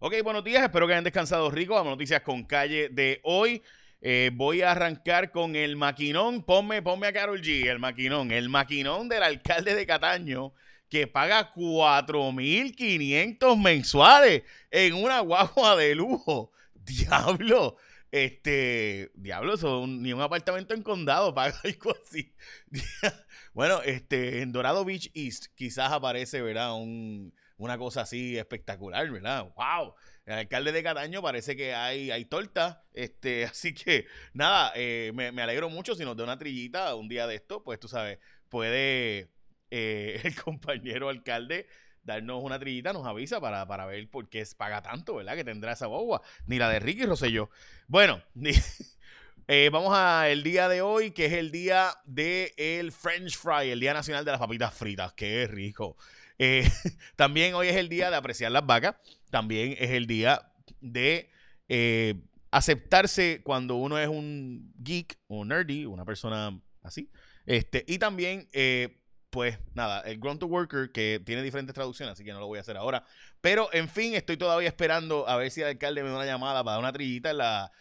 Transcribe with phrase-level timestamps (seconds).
[0.00, 1.74] Ok, buenos días, espero que hayan descansado rico.
[1.74, 3.62] Vamos noticias con calle de hoy.
[4.00, 6.42] Eh, voy a arrancar con el maquinón.
[6.42, 8.32] Ponme, ponme a Carol G, el maquinón.
[8.32, 10.52] El maquinón del alcalde de Cataño
[10.90, 16.50] que paga 4.500 mensuales en una guagua de lujo.
[16.74, 17.76] Diablo.
[18.10, 22.34] Este, diablo, son ni un apartamento en condado paga algo así.
[23.54, 26.74] bueno, este, en Dorado Beach East quizás aparece, ¿verdad?
[26.74, 29.52] Un, una cosa así espectacular, ¿verdad?
[29.56, 29.94] ¡Wow!
[30.26, 32.84] El alcalde de Cataño parece que hay, hay torta.
[32.92, 37.26] Este, así que nada, eh, me, alegro mucho si nos da una trillita un día
[37.26, 39.30] de esto, pues tú sabes, puede
[39.70, 41.66] eh, el compañero alcalde
[42.02, 45.36] darnos una trillita, nos avisa para, para ver por qué paga tanto, ¿verdad?
[45.36, 46.20] Que tendrá esa boba.
[46.46, 47.50] Ni la de Ricky Rosselló.
[47.86, 48.22] Bueno,
[49.48, 53.80] eh, vamos al día de hoy, que es el día del el French Fry, el
[53.80, 55.14] Día Nacional de las Papitas Fritas.
[55.14, 55.96] ¡Qué rico!
[56.38, 56.64] Eh,
[57.16, 58.96] también hoy es el día de apreciar las vacas.
[59.30, 61.30] También es el día de
[61.68, 62.14] eh,
[62.50, 67.10] aceptarse cuando uno es un geek o nerdy, una persona así.
[67.46, 72.24] Este, y también, eh, pues nada, el Ground to Worker, que tiene diferentes traducciones, así
[72.24, 73.04] que no lo voy a hacer ahora.
[73.40, 76.62] Pero, en fin, estoy todavía esperando a ver si el alcalde me da una llamada
[76.62, 77.72] para dar una trillita la...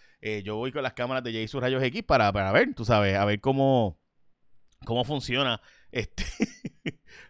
[0.44, 3.26] yo voy con las cámaras de Jesus Rayos X para, para ver, tú sabes, a
[3.26, 4.00] ver cómo,
[4.84, 6.26] cómo funciona este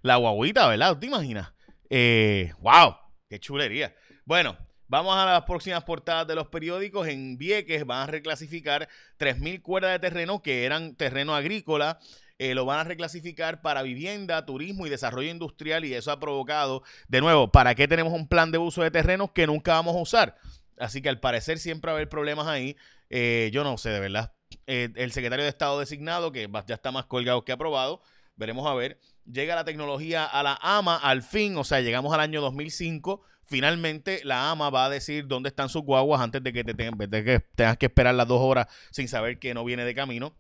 [0.03, 0.97] la guaguita, ¿verdad?
[0.99, 1.53] ¿Te imaginas?
[1.89, 2.95] Eh, ¡Wow!
[3.27, 3.95] ¡Qué chulería!
[4.25, 4.55] Bueno,
[4.93, 7.07] Vamos a las próximas portadas de los periódicos.
[7.07, 8.87] En Vieques van a reclasificar
[9.17, 11.97] 3.000 cuerdas de terreno que eran terreno agrícola.
[12.37, 16.83] Eh, lo van a reclasificar para vivienda, turismo y desarrollo industrial y eso ha provocado,
[17.07, 19.99] de nuevo, ¿para qué tenemos un plan de uso de terrenos que nunca vamos a
[19.99, 20.37] usar?
[20.77, 22.75] Así que al parecer siempre va a haber problemas ahí.
[23.09, 24.33] Eh, yo no sé, de verdad.
[24.67, 28.01] el secretario de Estado designado, que ya está más colgado que aprobado,
[28.35, 28.99] veremos a ver.
[29.31, 33.21] Llega la tecnología a la AMA al fin, o sea, llegamos al año 2005.
[33.45, 37.77] Finalmente la AMA va a decir dónde están sus guaguas antes de que, te tengas
[37.77, 40.35] que esperar las dos horas sin saber que no viene de camino.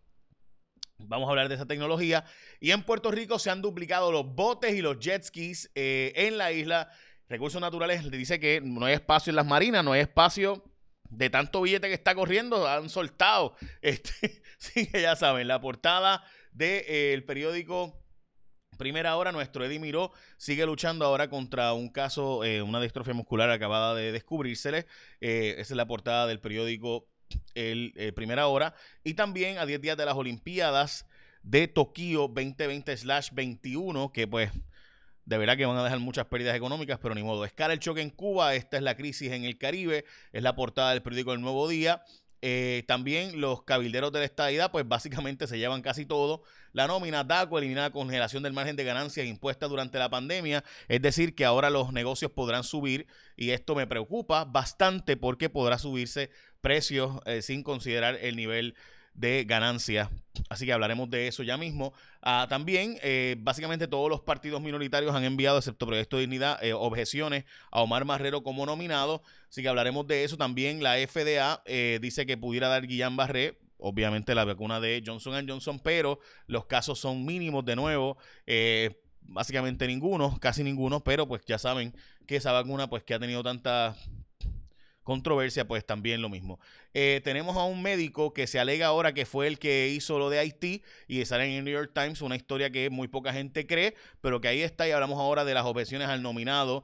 [0.97, 2.25] Vamos a hablar de esa tecnología.
[2.59, 6.37] Y en Puerto Rico se han duplicado los botes y los jet skis eh, en
[6.37, 6.89] la isla.
[7.29, 10.63] Recursos Naturales le dice que no hay espacio en las marinas, no hay espacio
[11.09, 13.55] de tanto billete que está corriendo, han soltado.
[13.81, 18.02] Este, sí, que ya saben, la portada del de, eh, periódico
[18.77, 23.49] Primera hora, nuestro Eddie Miró sigue luchando ahora contra un caso, eh, una distrofia muscular
[23.49, 24.85] acabada de descubrírsele.
[25.21, 27.07] Eh, esa es la portada del periódico
[27.55, 28.75] el, Primera Hora.
[29.03, 31.07] Y también a 10 días de las Olimpiadas
[31.41, 34.51] de Tokio 2020-21, que pues
[35.25, 37.45] de verdad que van a dejar muchas pérdidas económicas, pero ni modo.
[37.45, 40.91] Escala el choque en Cuba, esta es la crisis en el Caribe, es la portada
[40.91, 42.03] del periódico El Nuevo Día.
[42.41, 46.43] Eh, también los cabilderos de la estadidad, pues básicamente se llevan casi todo.
[46.73, 50.63] La nómina DACO elimina la congelación del margen de ganancias impuesta durante la pandemia.
[50.87, 53.07] Es decir, que ahora los negocios podrán subir
[53.37, 56.29] y esto me preocupa bastante porque podrá subirse
[56.61, 58.75] precios eh, sin considerar el nivel
[59.13, 60.09] de ganancias.
[60.49, 61.93] Así que hablaremos de eso ya mismo.
[62.21, 66.73] Ah, también, eh, básicamente todos los partidos minoritarios han enviado, excepto Proyecto de Dignidad, eh,
[66.73, 69.21] objeciones a Omar Marrero como nominado.
[69.49, 70.37] Así que hablaremos de eso.
[70.37, 73.59] También la FDA eh, dice que pudiera dar Guillain Barré.
[73.85, 78.17] Obviamente la vacuna de Johnson Johnson, pero los casos son mínimos de nuevo
[79.27, 81.93] básicamente ninguno, casi ninguno, pero pues ya saben
[82.27, 83.95] que esa vacuna pues que ha tenido tanta
[85.03, 86.59] controversia, pues también lo mismo.
[86.93, 90.29] Eh, tenemos a un médico que se alega ahora que fue el que hizo lo
[90.29, 93.67] de Haití y sale en el New York Times, una historia que muy poca gente
[93.67, 96.83] cree, pero que ahí está y hablamos ahora de las objeciones al nominado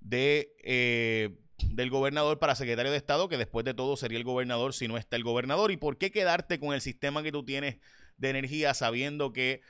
[0.00, 0.54] de...
[0.64, 1.30] Eh,
[1.70, 4.96] del gobernador para secretario de Estado, que después de todo sería el gobernador si no
[4.96, 5.70] está el gobernador.
[5.70, 7.78] ¿Y por qué quedarte con el sistema que tú tienes
[8.16, 9.62] de energía sabiendo que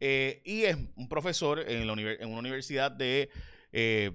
[0.00, 3.30] eh, y es un profesor en, la en una universidad de...
[3.72, 4.10] Eh,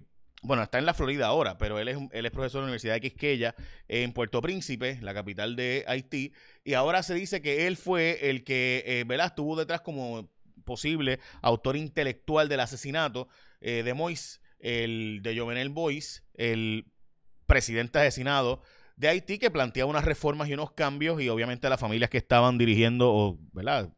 [0.46, 2.96] bueno, está en la Florida ahora, pero él es, él es profesor de la Universidad
[2.96, 3.56] de Quisqueya
[3.88, 6.34] en Puerto Príncipe, la capital de Haití,
[6.66, 9.28] y ahora se dice que él fue el que, eh, ¿verdad?
[9.28, 10.33] Estuvo detrás como
[10.64, 13.28] posible autor intelectual del asesinato
[13.62, 16.86] eh, de Mois, el de Jovenel Boyce, el
[17.46, 18.62] presidente asesinado
[18.96, 22.58] de Haití, que planteaba unas reformas y unos cambios, y obviamente las familias que estaban
[22.58, 23.92] dirigiendo, o, ¿verdad?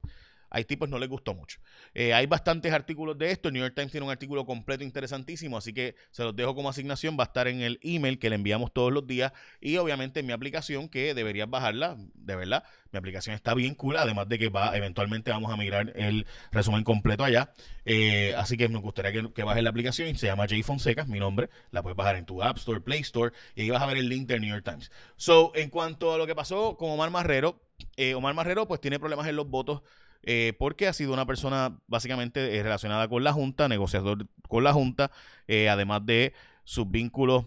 [0.56, 1.60] Haití pues no les gustó mucho.
[1.94, 3.50] Eh, hay bastantes artículos de esto.
[3.50, 6.70] El New York Times tiene un artículo completo interesantísimo, así que se los dejo como
[6.70, 7.18] asignación.
[7.20, 10.28] Va a estar en el email que le enviamos todos los días y obviamente en
[10.28, 12.64] mi aplicación que deberías bajarla, de verdad.
[12.94, 16.86] Mi aplicación está bien cool, además de que va, eventualmente vamos a migrar el resumen
[16.86, 17.52] completo allá.
[17.84, 20.16] Eh, así que me gustaría que, que bajes la aplicación.
[20.16, 21.50] Se llama Jay Fonseca, mi nombre.
[21.72, 24.08] La puedes bajar en tu App Store, Play Store y ahí vas a ver el
[24.08, 24.90] link del New York Times.
[25.18, 27.60] So, en cuanto a lo que pasó con Omar Marrero,
[27.98, 29.82] eh, Omar Marrero pues tiene problemas en los votos
[30.28, 34.74] eh, porque ha sido una persona básicamente eh, relacionada con la Junta, negociador con la
[34.74, 35.12] Junta,
[35.48, 36.34] eh, además de
[36.64, 37.46] sus vínculos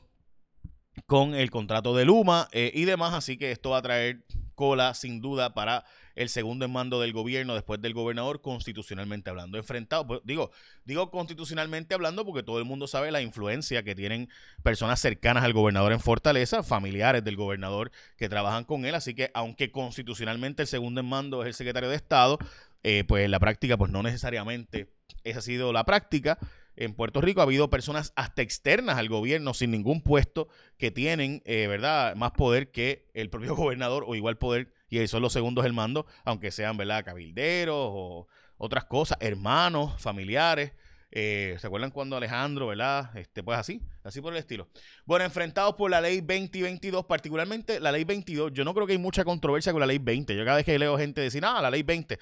[1.06, 4.24] con el contrato de Luma y demás, así que esto va a traer
[4.56, 5.84] cola sin duda para
[6.18, 9.56] el segundo en mando del gobierno después del gobernador constitucionalmente hablando.
[9.56, 10.50] Enfrentado, pues, digo,
[10.84, 14.28] digo constitucionalmente hablando porque todo el mundo sabe la influencia que tienen
[14.64, 19.30] personas cercanas al gobernador en Fortaleza, familiares del gobernador que trabajan con él, así que
[19.32, 22.38] aunque constitucionalmente el segundo en mando es el secretario de Estado,
[22.82, 24.88] eh, pues la práctica pues no necesariamente
[25.24, 26.38] esa ha sido la práctica.
[26.76, 31.42] En Puerto Rico ha habido personas hasta externas al gobierno sin ningún puesto que tienen,
[31.44, 35.64] eh, ¿verdad?, más poder que el propio gobernador o igual poder, y son los segundos
[35.64, 38.28] del mando, aunque sean, ¿verdad?, cabilderos o
[38.58, 40.72] otras cosas, hermanos, familiares.
[41.10, 43.16] Eh, ¿Se acuerdan cuando Alejandro, verdad?
[43.16, 44.68] Este, pues así, así por el estilo.
[45.06, 48.98] Bueno, enfrentados por la ley 2022, particularmente la ley 22, yo no creo que hay
[48.98, 50.36] mucha controversia con la ley 20.
[50.36, 52.18] Yo cada vez que leo gente decir, ah, la ley 20,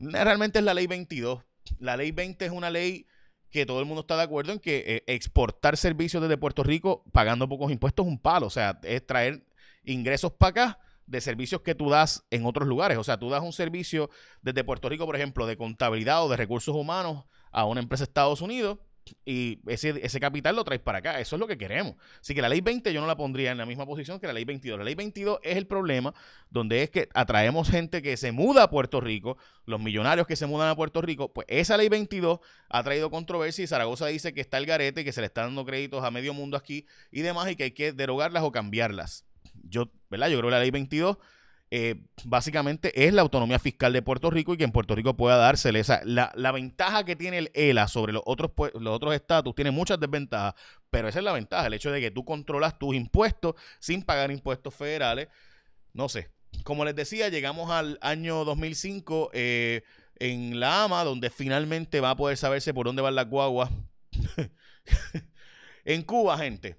[0.00, 1.42] realmente es la ley 22.
[1.78, 3.06] La ley 20 es una ley
[3.50, 7.04] que todo el mundo está de acuerdo en que eh, exportar servicios desde Puerto Rico
[7.12, 8.46] pagando pocos impuestos es un palo.
[8.46, 9.44] O sea, es traer
[9.84, 12.96] ingresos para acá de servicios que tú das en otros lugares.
[12.96, 14.10] O sea, tú das un servicio
[14.42, 18.10] desde Puerto Rico, por ejemplo, de contabilidad o de recursos humanos a una empresa de
[18.10, 18.78] Estados Unidos
[19.24, 21.20] y ese, ese capital lo traes para acá.
[21.20, 21.94] Eso es lo que queremos.
[22.20, 24.32] Así que la ley 20 yo no la pondría en la misma posición que la
[24.32, 24.78] ley 22.
[24.78, 26.14] La ley 22 es el problema
[26.50, 29.36] donde es que atraemos gente que se muda a Puerto Rico,
[29.66, 33.64] los millonarios que se mudan a Puerto Rico, pues esa ley 22 ha traído controversia
[33.64, 36.34] y Zaragoza dice que está el garete, que se le está dando créditos a medio
[36.34, 39.24] mundo aquí y demás y que hay que derogarlas o cambiarlas.
[39.62, 40.28] Yo, ¿verdad?
[40.28, 41.18] Yo creo que la ley 22
[41.72, 45.36] eh, básicamente es la autonomía fiscal de Puerto Rico y que en Puerto Rico pueda
[45.36, 45.78] dársele.
[45.78, 50.54] esa la, ventaja que tiene el ELA sobre los otros, los estatus tiene muchas desventajas,
[50.90, 54.32] pero esa es la ventaja, el hecho de que tú controlas tus impuestos sin pagar
[54.32, 55.28] impuestos federales.
[55.92, 56.30] No sé,
[56.64, 59.82] como les decía, llegamos al año 2005 eh,
[60.16, 63.70] en la AMA, donde finalmente va a poder saberse por dónde van las guaguas.
[65.84, 66.76] en Cuba, gente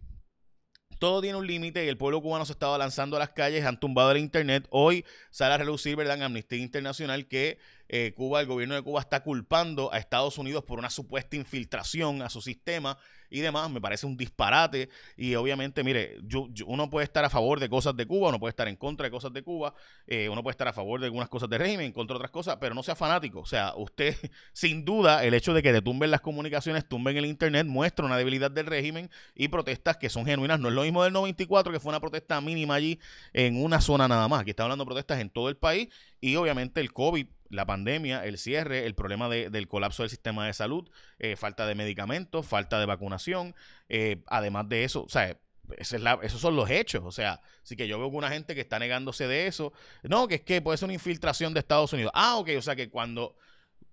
[1.01, 3.80] todo tiene un límite y el pueblo cubano se estaba lanzando a las calles, han
[3.80, 4.68] tumbado el internet.
[4.69, 7.57] Hoy sale a relucir, ¿verdad?, en Amnistía Internacional que
[7.89, 12.22] eh, Cuba, el gobierno de Cuba está culpando a Estados Unidos por una supuesta infiltración
[12.22, 13.00] a su sistema
[13.32, 13.72] y demás.
[13.72, 14.90] Me parece un disparate.
[15.18, 18.52] Y obviamente, mire, yo, uno puede estar a favor de cosas de Cuba, uno puede
[18.52, 19.74] estar en contra de cosas de Cuba,
[20.06, 22.32] eh, uno puede estar a favor de algunas cosas de régimen, en contra de otras
[22.32, 23.40] cosas, pero no sea fanático.
[23.40, 24.16] O sea, usted,
[24.54, 28.52] sin duda, el hecho de que tumben las comunicaciones, tumben el Internet, muestra una debilidad
[28.52, 30.60] del régimen y protestas que son genuinas.
[30.60, 33.00] No es lo mismo del 94, que fue una protesta mínima allí
[33.34, 34.42] en una zona nada más.
[34.42, 35.88] Aquí está hablando de protestas en todo el país
[36.20, 40.53] y obviamente el COVID la pandemia, el cierre, el problema del colapso del sistema de
[40.53, 40.89] salud,
[41.20, 43.53] eh, falta de medicamentos, falta de vacunación.
[43.89, 45.38] Eh, además de eso, o sea,
[45.77, 47.03] es esos son los hechos.
[47.05, 49.74] O sea, sí que yo veo una gente que está negándose de eso.
[50.03, 52.12] No, que es que puede ser una infiltración de Estados Unidos.
[52.15, 53.36] Ah, ok, o sea que cuando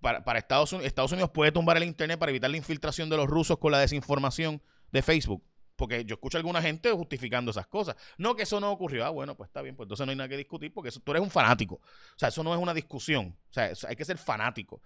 [0.01, 3.17] para, para Estados Unidos, Estados Unidos puede tumbar el Internet para evitar la infiltración de
[3.17, 4.61] los rusos con la desinformación
[4.91, 5.43] de Facebook.
[5.79, 7.95] Porque yo escucho a alguna gente justificando esas cosas.
[8.17, 9.05] No, que eso no ocurrió.
[9.05, 11.23] Ah, bueno, pues está bien, pues entonces no hay nada que discutir porque tú eres
[11.23, 11.75] un fanático.
[11.75, 13.37] O sea, eso no es una discusión.
[13.49, 14.81] O sea, hay que ser fanático.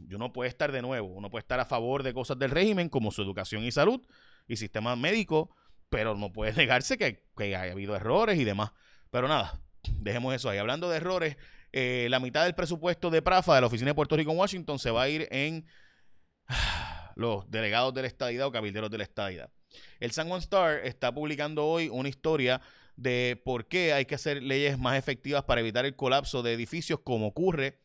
[0.00, 1.06] Yo no puedo estar de nuevo.
[1.06, 4.00] Uno puede estar a favor de cosas del régimen como su educación y salud
[4.48, 5.54] y sistema médico,
[5.88, 8.72] pero no puede negarse que, que haya habido errores y demás.
[9.12, 9.60] Pero nada,
[10.00, 10.58] dejemos eso ahí.
[10.58, 11.36] Hablando de errores,
[11.70, 14.80] eh, la mitad del presupuesto de PRAFA de la Oficina de Puerto Rico en Washington
[14.80, 15.66] se va a ir en
[17.14, 19.52] los delegados de la estadidad o cabilderos de la estadidad.
[20.00, 22.60] El San Juan Star está publicando hoy una historia
[22.96, 27.00] de por qué hay que hacer leyes más efectivas para evitar el colapso de edificios
[27.00, 27.82] como ocurre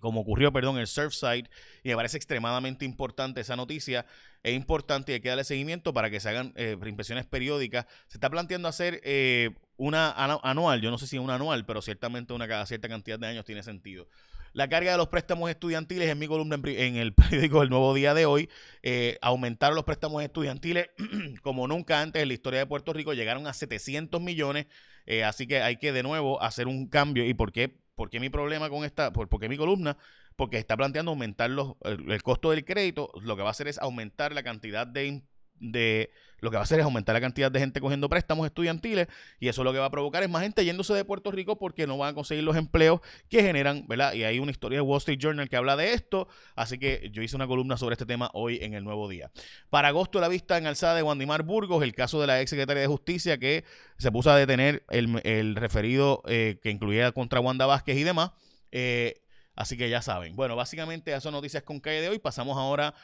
[0.00, 1.48] como ocurrió, perdón, el Surfside,
[1.82, 4.06] y me parece extremadamente importante esa noticia.
[4.42, 7.86] Es importante y hay que darle seguimiento para que se hagan eh, impresiones periódicas.
[8.08, 12.32] Se está planteando hacer eh, una anual, yo no sé si una anual, pero ciertamente
[12.32, 14.08] una cada cierta cantidad de años tiene sentido.
[14.56, 18.14] La carga de los préstamos estudiantiles en mi columna en, el periódico El Nuevo Día
[18.14, 18.48] de hoy,
[18.82, 20.88] eh, aumentaron los préstamos estudiantiles
[21.42, 24.64] como nunca antes en la historia de Puerto Rico, llegaron a 700 millones,
[25.04, 27.26] eh, así que hay que de nuevo hacer un cambio.
[27.26, 29.98] ¿Y por qué, por qué mi problema con esta, por, qué mi columna?
[30.36, 33.78] Porque está planteando aumentar los, el costo del crédito, lo que va a hacer es
[33.78, 35.22] aumentar la cantidad de
[35.60, 36.10] de
[36.40, 39.08] lo que va a hacer es aumentar la cantidad de gente cogiendo préstamos estudiantiles
[39.40, 41.86] y eso lo que va a provocar es más gente yéndose de Puerto Rico porque
[41.86, 44.12] no van a conseguir los empleos que generan, ¿verdad?
[44.12, 47.22] Y hay una historia de Wall Street Journal que habla de esto, así que yo
[47.22, 49.30] hice una columna sobre este tema hoy en el Nuevo Día.
[49.70, 52.82] Para agosto la vista en alzada de Wandimar Burgos, el caso de la ex secretaria
[52.82, 53.64] de Justicia que
[53.98, 58.32] se puso a detener el, referido eh, que incluía contra Wanda Vázquez y demás.
[58.72, 59.22] Eh,
[59.54, 60.36] así que ya saben.
[60.36, 62.18] Bueno, básicamente esas son noticias con calle de hoy.
[62.18, 62.94] Pasamos ahora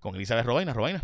[0.00, 0.72] con Elizabeth Robaina.
[0.72, 1.02] Robaina.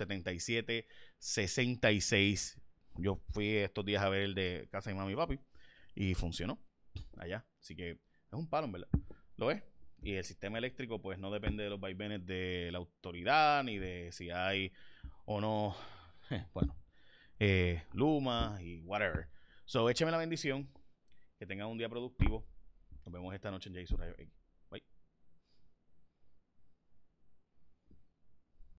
[1.17, 2.61] 395-7766.
[2.97, 5.39] Yo fui estos días a ver el de casa de mami y papi
[5.95, 6.59] y funcionó
[7.17, 7.45] allá.
[7.59, 8.89] Así que es un palo, en verdad.
[9.37, 9.63] ¿Lo ves?
[10.03, 14.11] Y el sistema eléctrico pues no depende de los vaivenes de la autoridad ni de
[14.11, 14.73] si hay
[15.25, 15.75] o no
[16.53, 16.75] bueno,
[17.39, 19.29] eh, Luma y whatever.
[19.65, 20.69] So, écheme la bendición.
[21.37, 22.45] Que tengan un día productivo.
[23.03, 23.99] Nos vemos esta noche en Jason